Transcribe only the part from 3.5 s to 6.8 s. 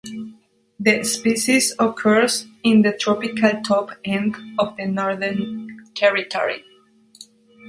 Top End of the Northern Territory.